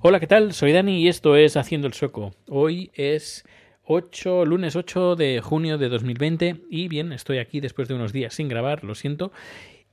[0.00, 0.52] Hola, ¿qué tal?
[0.52, 2.34] Soy Dani y esto es Haciendo el Sueco.
[2.46, 3.46] Hoy es
[3.84, 8.34] 8, lunes 8 de junio de 2020 y bien, estoy aquí después de unos días
[8.34, 9.32] sin grabar, lo siento.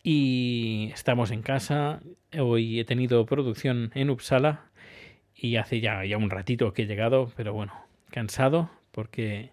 [0.03, 2.01] Y estamos en casa.
[2.37, 4.65] Hoy he tenido producción en Uppsala
[5.33, 7.71] y hace ya, ya un ratito que he llegado, pero bueno,
[8.11, 9.51] cansado porque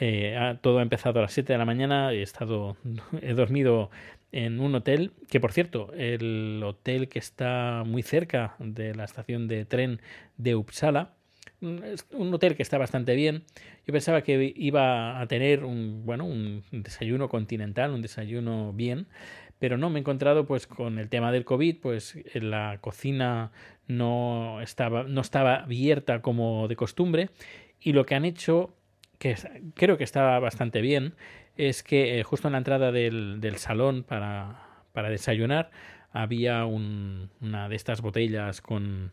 [0.00, 2.12] eh, todo ha empezado a las 7 de la mañana.
[2.12, 2.76] He estado,
[3.22, 3.90] he dormido
[4.32, 9.46] en un hotel, que por cierto, el hotel que está muy cerca de la estación
[9.46, 10.00] de tren
[10.36, 11.14] de Uppsala,
[11.60, 11.78] mm,
[12.12, 13.44] un hotel que está bastante bien.
[13.86, 19.06] Yo pensaba que iba a tener un, bueno, un desayuno continental, un desayuno bien,
[19.60, 23.52] pero no, me he encontrado pues con el tema del COVID, pues la cocina
[23.86, 27.30] no estaba, no estaba abierta como de costumbre
[27.80, 28.74] y lo que han hecho,
[29.24, 29.36] que
[29.74, 31.14] creo que estaba bastante bien,
[31.56, 35.70] es que eh, justo en la entrada del, salón para, para desayunar
[36.12, 39.12] había un- una de estas botellas con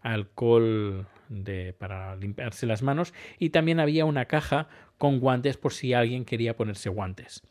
[0.00, 5.92] alcohol de, para limpiarse las manos y también había una caja con guantes por si
[5.92, 7.42] alguien quería ponerse guantes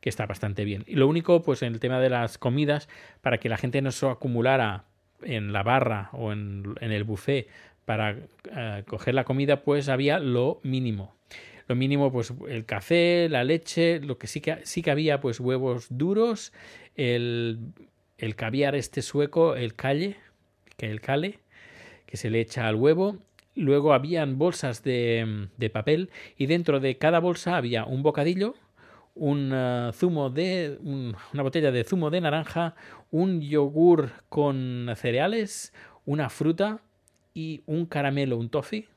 [0.00, 0.84] que está bastante bien.
[0.86, 2.88] Y lo único, pues en el tema de las comidas,
[3.22, 4.84] para que la gente no se acumulara
[5.20, 7.48] en la barra o en, en el buffet
[7.84, 8.16] para
[8.54, 11.16] eh, coger la comida, pues había lo mínimo.
[11.68, 15.40] Lo mínimo, pues el café, la leche, lo que sí que, sí que había, pues
[15.40, 16.52] huevos duros,
[16.94, 17.58] el,
[18.18, 20.16] el caviar este sueco, el calle,
[20.76, 21.40] que el cale,
[22.06, 23.18] que se le echa al huevo.
[23.56, 28.54] Luego habían bolsas de, de papel y dentro de cada bolsa había un bocadillo,
[29.14, 32.74] un uh, zumo de un, una botella de zumo de naranja,
[33.10, 35.72] un yogur con cereales,
[36.04, 36.80] una fruta
[37.32, 38.88] y un caramelo, un toffee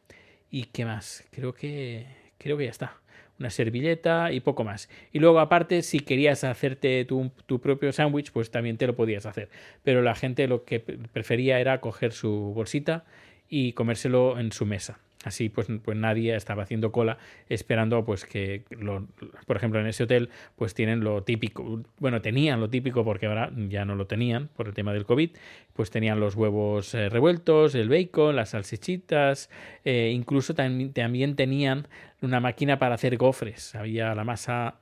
[0.52, 1.26] y qué más.
[1.32, 2.96] Creo que creo que ya está.
[3.38, 4.90] Una servilleta y poco más.
[5.14, 9.26] Y luego aparte, si querías hacerte tu, tu propio sándwich, pues también te lo podías
[9.26, 9.50] hacer.
[9.84, 13.06] Pero la gente lo que prefería era coger su bolsita
[13.50, 15.00] y comérselo en su mesa.
[15.26, 17.18] Así pues, pues nadie estaba haciendo cola
[17.50, 19.06] esperando pues que, lo,
[19.46, 23.52] por ejemplo, en ese hotel pues tienen lo típico, bueno, tenían lo típico porque ahora
[23.68, 25.32] ya no lo tenían por el tema del COVID,
[25.74, 29.50] pues tenían los huevos eh, revueltos, el bacon, las salsichitas,
[29.84, 31.90] eh, incluso tam también tenían
[32.22, 34.80] una máquina para hacer gofres, había la masa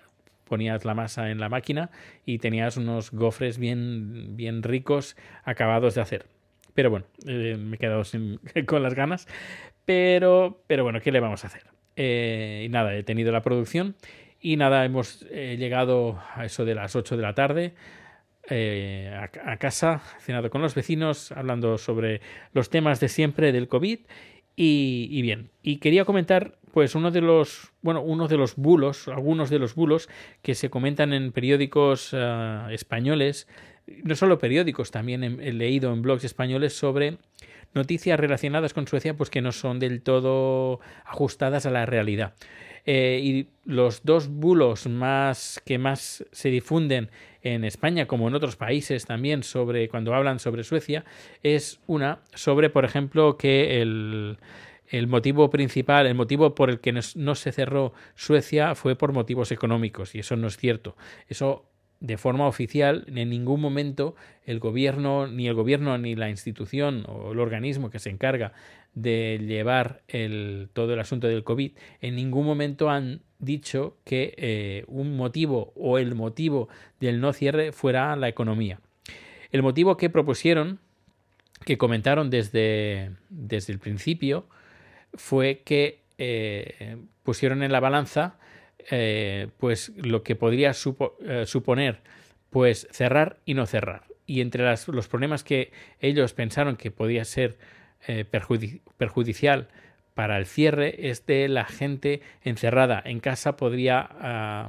[0.47, 1.89] ponías la masa en la máquina
[2.25, 6.36] y tenías unos gofres bien, bien ricos acabados de hacer.
[6.77, 9.27] Pero bueno, eh, me he quedado sin, con las ganas.
[9.83, 11.63] Pero, pero bueno, ¿qué le vamos a hacer?
[11.95, 13.95] Eh, y nada, he tenido la producción
[14.39, 17.73] y nada, hemos eh, llegado a eso de las 8 de la tarde
[18.51, 22.21] a, a, casa, cenado con los vecinos, hablando sobre
[22.53, 24.01] los temas de siempre del COVID.
[24.55, 29.07] Y, y, bien, y quería comentar pues uno de los bueno uno de los bulos
[29.07, 30.09] algunos de los bulos
[30.43, 33.47] que se comentan en periódicos uh, españoles
[34.03, 37.17] no solo periódicos también he, leído en blogs españoles sobre
[37.73, 42.33] noticias relacionadas con Suecia pues que no son del todo ajustadas a la realidad
[42.85, 47.09] eh, y los dos bulos más que más se difunden
[47.41, 51.05] en España como en otros países también sobre cuando hablan sobre Suecia
[51.43, 54.37] es una sobre por ejemplo que el
[54.89, 59.51] el motivo principal, el motivo por el que no se cerró Suecia fue por motivos
[59.51, 60.95] económicos y eso no es cierto.
[61.27, 61.65] Eso
[61.99, 64.15] de forma oficial en ningún momento
[64.45, 68.53] el gobierno ni el gobierno ni la institución o el organismo que se encarga
[68.93, 71.71] de llevar el, todo el asunto del COVID
[72.01, 76.69] en ningún momento han dicho que eh, un motivo o el motivo
[76.99, 78.79] del no cierre fuera la economía.
[79.51, 80.79] El motivo que propusieron,
[81.65, 84.47] que comentaron desde, desde el principio,
[85.13, 88.39] fue que eh, pusieron en la balanza
[88.89, 92.01] eh, pues lo que podría eh, suponer
[92.49, 94.03] pues cerrar y no cerrar.
[94.25, 97.57] Y entre las, los problemas que ellos pensaron que podía ser
[98.07, 99.67] eh, perjudi perjudicial
[100.13, 104.65] para el cierre es de la gente encerrada en casa podría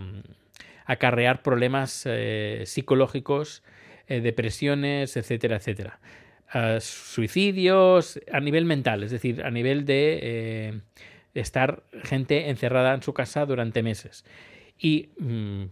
[0.85, 2.07] acarrear problemas
[2.65, 3.63] psicológicos
[4.09, 6.01] depresiones etcétera etcétera.
[6.55, 10.83] Uh, suicidios a nivel mental, es decir, a nivel de
[11.35, 14.25] estar gente encerrada en su casa durante meses.
[14.79, 15.65] Y mmm,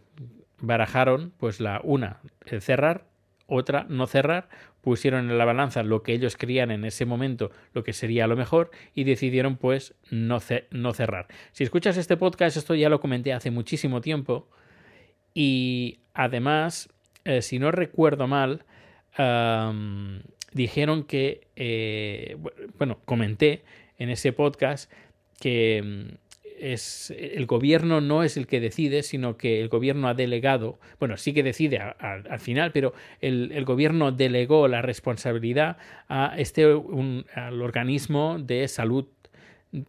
[0.61, 3.07] barajaron, pues la una, el cerrar,
[3.47, 4.49] otra, no cerrar,
[4.81, 8.37] pusieron en la balanza lo que ellos creían en ese momento, lo que sería lo
[8.37, 10.39] mejor, y decidieron, pues, no,
[10.71, 11.27] no cerrar.
[11.53, 14.49] Si escuchas este podcast, esto ya lo comenté hace muchísimo tiempo,
[15.35, 16.89] y además,
[17.25, 18.65] eh, si no recuerdo mal,
[20.53, 22.37] dijeron que, eh,
[22.79, 23.65] bueno, comenté
[23.99, 24.93] en ese podcast
[25.41, 26.17] que
[26.59, 31.17] es el gobierno no es el que decide, sino que el gobierno ha delegado, bueno,
[31.17, 35.77] sí que decide al final, pero el, gobierno delegó la responsabilidad
[36.09, 39.07] a este un, al organismo de salud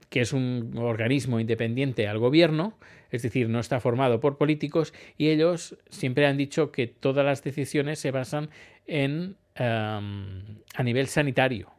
[0.10, 2.78] que es un organismo independiente al gobierno,
[3.12, 7.44] es decir, no está formado por políticos, y ellos siempre han dicho que todas las
[7.44, 8.50] decisiones se basan
[8.86, 11.72] en a nivel sanitario,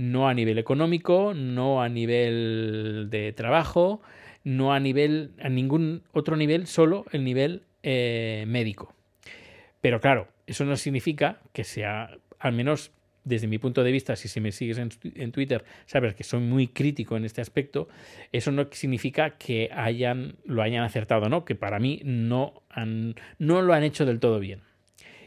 [0.00, 4.00] no a nivel económico, no a nivel de trabajo,
[4.44, 8.94] no a nivel, a ningún otro nivel, solo el nivel eh, médico.
[9.82, 12.92] Pero claro, eso no significa que sea, al menos
[13.24, 17.18] desde mi punto de vista, si, me sigues en, Twitter, sabes que soy muy crítico
[17.18, 17.88] en este aspecto,
[18.32, 21.44] eso no significa que hayan, lo hayan acertado, ¿no?
[21.44, 24.62] Que para mí no, han, no lo han hecho del todo bien.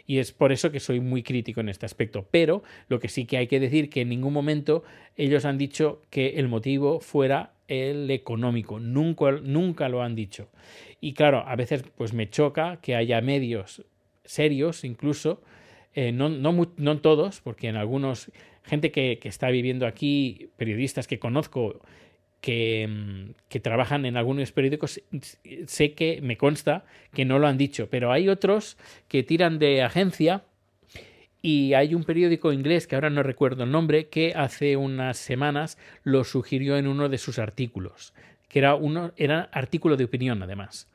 [0.05, 2.27] Y es por eso que soy muy crítico en este aspecto.
[2.29, 4.83] Pero lo que sí que hay que decir que en ningún momento
[5.15, 8.79] ellos han dicho que el motivo fuera el económico.
[8.79, 10.49] Nunca, nunca lo han dicho.
[10.99, 13.83] Y claro, a veces pues me choca que haya medios
[14.25, 15.41] serios incluso
[15.95, 18.31] eh, no, no, no, todos, porque en algunos,
[18.63, 21.81] gente que, que, está viviendo aquí, periodistas que conozco,
[22.43, 25.01] que, mm, que, trabajan en algunos periódicos,
[25.65, 29.81] sé que me consta que no lo han dicho, pero hay otros que tiran de
[29.81, 30.43] agencia
[31.41, 35.77] y hay un periódico inglés, que ahora no recuerdo el nombre, que hace unas semanas
[36.03, 38.13] lo sugirió en uno de sus artículos,
[38.49, 40.91] que era, uno, era artículo de opinión además.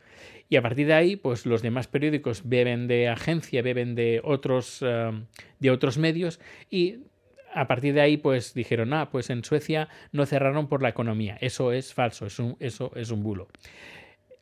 [0.50, 4.82] Y a partir de ahí, pues los demás periódicos beben de agencia, beben de otros,
[4.82, 5.18] uh,
[5.60, 6.40] de otros medios
[6.70, 7.04] y
[7.54, 11.38] a partir de ahí, pues dijeron, ah, pues en Suecia no cerraron por la economía.
[11.40, 13.48] Eso es falso, eso es un bulo.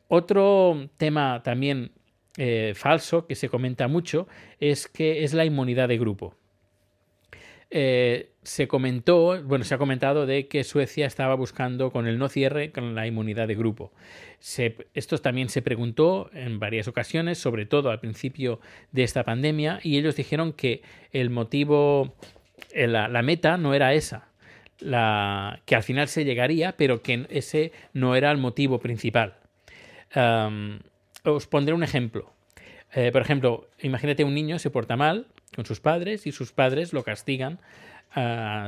[0.07, 1.91] Otro tema también
[2.37, 4.27] eh, falso que se comenta mucho
[4.59, 6.35] es que es la inmunidad de grupo.
[7.69, 12.29] Eh, se comentó, bueno, se ha comentado de que Suecia estaba buscando con el no
[12.29, 13.91] cierre con la inmunidad de grupo.
[14.93, 18.61] Esto también se preguntó en varias ocasiones, sobre todo al principio
[18.93, 20.81] de esta pandemia, y ellos dijeron que
[21.11, 22.15] el motivo,
[22.73, 24.27] la, la meta no era esa,
[24.79, 29.35] la, que al final se llegaría, pero que ese no era el motivo principal.
[31.23, 32.31] Os pondré un ejemplo.
[32.93, 36.93] Eh, por ejemplo, imagínate un niño se porta mal con sus padres y sus padres
[36.93, 37.59] lo castigan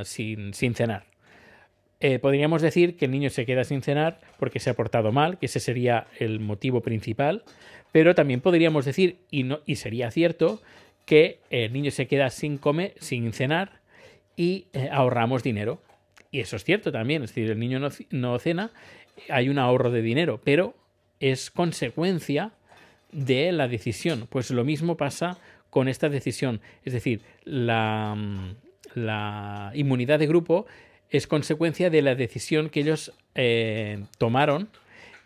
[0.04, 1.06] sin, sin, cenar.
[1.98, 5.38] Eh, podríamos decir que el niño se queda sin cenar porque se ha portado mal,
[5.38, 7.42] que ese sería el motivo principal,
[7.92, 10.62] pero también podríamos decir, y, no, y sería cierto,
[11.04, 13.79] que el niño se queda sin comer, sin cenar
[14.40, 15.82] y eh, ahorramos dinero.
[16.30, 18.70] Y eso es cierto también, es decir, el niño no, no cena,
[19.28, 20.74] hay un ahorro de dinero, pero
[21.18, 22.52] es consecuencia
[23.12, 24.26] de la decisión.
[24.30, 25.36] Pues lo mismo pasa
[25.68, 26.62] con esta decisión.
[26.86, 28.16] Es decir, la,
[28.94, 30.64] la inmunidad de grupo
[31.10, 34.70] es consecuencia de la decisión que ellos eh, tomaron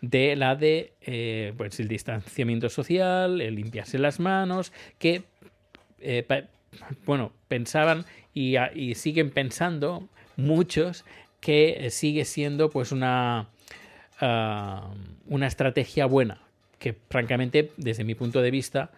[0.01, 5.23] de la de eh, pues el distanciamiento social, el limpiarse las manos, que
[6.01, 6.25] eh,
[7.05, 8.55] bueno, pensaban y,
[8.95, 10.07] siguen pensando
[10.37, 11.05] muchos
[11.39, 13.49] que sigue siendo pues una,
[14.21, 14.93] uh,
[15.27, 16.41] una estrategia buena,
[16.79, 18.91] que francamente desde mi punto de vista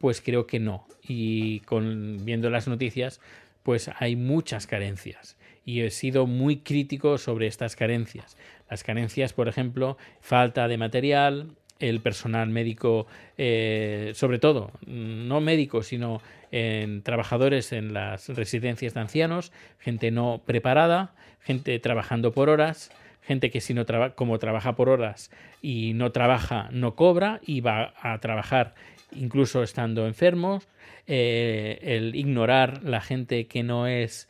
[0.00, 0.86] pues creo que no.
[1.06, 3.20] Y con, viendo las noticias,
[3.62, 5.36] pues hay muchas carencias.
[5.64, 8.36] Y he sido muy crítico sobre estas carencias.
[8.70, 11.50] Las carencias, por ejemplo, falta de material,
[11.80, 13.06] el personal médico,
[13.36, 16.20] eh, sobre todo, no médico, sino
[16.52, 22.90] en trabajadores en las residencias de ancianos, gente no preparada, gente trabajando por horas,
[23.22, 25.30] gente que si no trabaja, como trabaja por horas
[25.62, 28.74] y no trabaja, no cobra y va a trabajar
[29.12, 30.68] incluso estando enfermos,
[31.06, 34.28] eh, el ignorar la gente que no es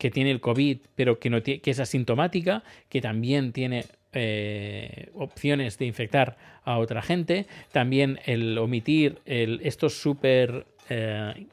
[0.00, 5.78] que tiene el COVID, pero que, no que es asintomática, que también tiene eh, opciones
[5.78, 11.46] de infectar a otra gente, también el omitir el, estos super, eh,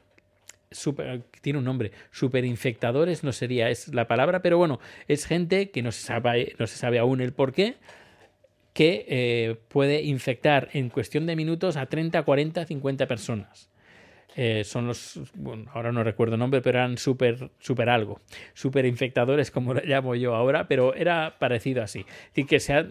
[0.70, 5.82] super tiene un nombre, superinfectadores, no sería es la palabra, pero bueno, es gente que
[5.82, 7.76] no se sabe, no se sabe aún el por qué,
[8.72, 13.70] que eh, puede infectar en cuestión de minutos a 30, 40, 50 personas.
[14.40, 15.18] Eh, son los,
[15.72, 18.20] ahora no recuerdo el nombre, pero eran súper super algo,
[18.54, 22.06] súper infectadores como lo llamo yo ahora, pero era parecido así.
[22.06, 22.86] Es decir, que se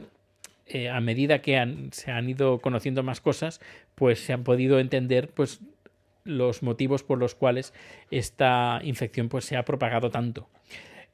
[0.65, 3.61] eh, a medida que se han ido conociendo más cosas,
[3.95, 5.61] pues se han podido entender pues,
[6.25, 7.73] los motivos por los cuales
[8.11, 10.49] esta infección pues, se ha propagado tanto.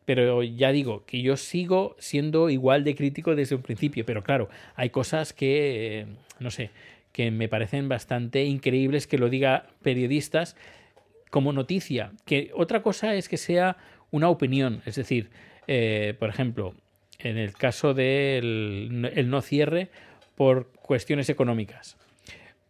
[0.04, 4.50] Pero ya digo que yo sigo siendo igual de crítico desde un principio, pero claro,
[4.74, 6.08] hay cosas que,
[6.40, 6.72] no sé,
[7.14, 10.58] que me parecen bastante increíbles que lo diga periodistas
[11.30, 12.12] como noticia.
[12.26, 13.78] Que otra cosa es que sea
[14.12, 15.30] una opinión, es decir,
[15.68, 16.74] eh, por ejemplo,
[17.20, 19.90] en el caso del el no cierre
[20.36, 21.98] por cuestiones económicas.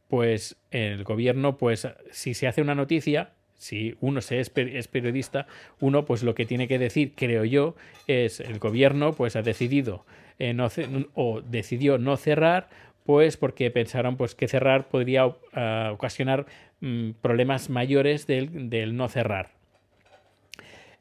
[0.10, 5.48] Pues el gobierno, pues si se hace una noticia, si uno se es, periodista,
[5.80, 7.76] uno pues lo que tiene que decir, creo yo,
[8.08, 10.06] es el gobierno pues ha decidido
[10.38, 10.68] eh, no
[11.14, 12.70] o decidió no cerrar
[13.06, 16.46] pues porque pensaron pues que cerrar podría ah, ocasionar
[16.82, 19.52] mm, problemas mayores del, no cerrar.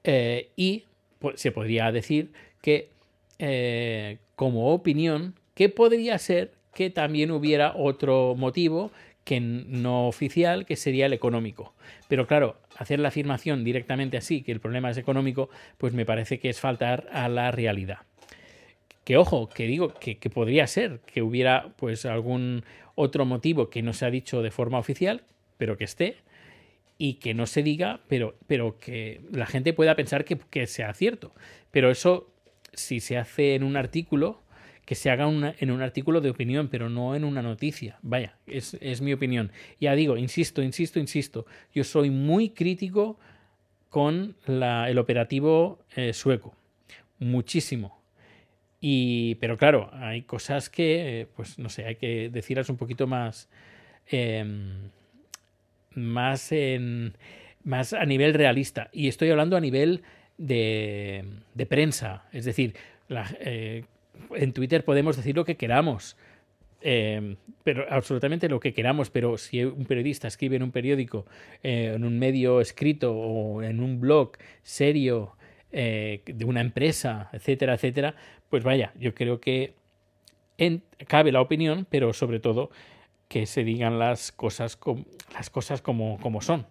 [0.05, 0.85] Eh, y
[1.19, 2.91] pues, se podría decir que
[3.39, 8.91] eh, como opinión que podría ser que también hubiera otro motivo
[9.25, 11.75] que no oficial, que sería el económico.
[12.09, 16.41] Pero claro, hacer la afirmación directamente así, que el problema es económico, pues me parece
[16.41, 17.99] que es faltar a la realidad.
[19.05, 23.93] Que ojo, que digo que, podría ser que hubiera pues algún otro motivo que no
[23.93, 25.25] se ha dicho de forma oficial,
[25.59, 26.17] pero que esté,
[26.99, 30.95] y que no se diga, pero, pero que la gente pueda pensar que, que sea
[30.95, 31.35] cierto.
[31.73, 32.31] Pero eso,
[32.73, 34.43] si se hace en un artículo,
[34.85, 37.99] que se haga en un artículo de opinión, pero no en una noticia.
[38.03, 39.53] Vaya, es, mi opinión.
[39.81, 43.19] Ya digo, insisto, insisto, insisto, yo soy muy crítico
[43.89, 46.55] con el operativo eh, sueco.
[47.19, 48.02] Muchísimo.
[48.85, 53.07] Y, pero claro, hay cosas que, eh, pues no sé, hay que decirlas un poquito
[53.07, 53.49] más,
[54.09, 54.91] em,
[55.95, 57.17] más, en,
[57.63, 58.91] más a nivel realista.
[58.93, 60.03] Y estoy hablando a nivel
[60.37, 61.25] de,
[61.55, 62.25] de prensa.
[62.33, 62.75] Es decir,
[63.39, 63.85] eh,
[64.35, 66.17] en Twitter podemos decir lo que queramos.
[66.81, 71.25] Em, pero absolutamente lo que queramos, pero si un periodista escribe en un periódico,
[71.63, 74.33] eh, en un medio escrito o en un blog
[74.65, 75.37] serio
[75.73, 78.15] de una empresa, etcétera, etcétera,
[78.53, 79.73] pues vaya, yo creo que
[81.09, 82.69] cabe la opinión, pero sobre todo
[83.27, 84.79] que se digan las cosas,
[85.33, 86.67] las cosas como, como son.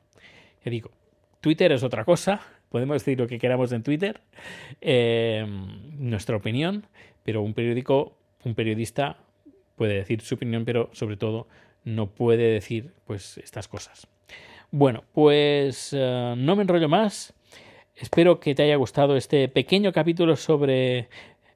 [0.63, 0.91] Ya digo,
[1.39, 4.21] Twitter es otra cosa, podemos decir lo que queramos en Twitter,
[4.79, 5.65] em,
[5.97, 6.85] nuestra opinión,
[7.23, 9.17] pero un periódico, un periodista
[9.75, 11.47] puede decir su opinión, pero sobre todo
[11.83, 14.05] no puede decir pues estas cosas.
[14.69, 17.33] Bueno, pues eh, no me enrollo más.
[17.95, 21.09] Espero que te haya gustado este pequeño capítulo sobre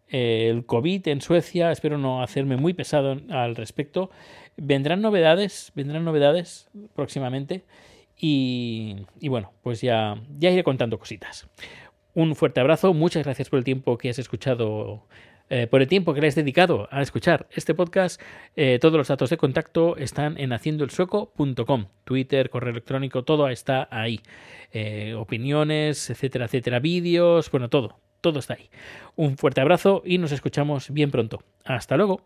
[0.08, 1.72] el COVID en Suecia.
[1.72, 4.12] Espero no hacerme muy pesado al respecto.
[4.58, 7.64] Vendrán novedades, vendrán novedades próximamente.
[8.18, 11.48] Y, bueno, pues ya, ya iré contando cositas.
[12.14, 15.04] Un fuerte abrazo, muchas gracias por el tiempo que has escuchado
[15.48, 18.20] eh, por el tiempo que le has dedicado a escuchar este podcast.
[18.56, 21.86] Eh, todos los datos de contacto están en haciendoelsueco.com.
[22.04, 24.22] Twitter, correo electrónico, todo está ahí.
[24.72, 28.72] Eh, opiniones, etcétera, etcétera, vídeos, bueno, todo, todo está ahí.
[29.16, 31.44] Un fuerte abrazo y nos escuchamos bien pronto.
[31.64, 32.22] Hasta luego.